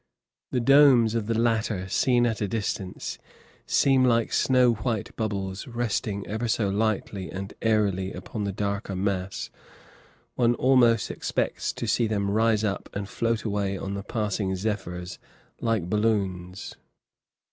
[0.49, 3.19] The domes of the latter, seen at a distance,
[3.67, 9.51] seem like snow white bubbles resting ever so lightly and airily upon the darker mass;
[10.33, 15.19] one almost expects to see them rise up and float away on the passing zephyrs
[15.59, 16.73] like balloons.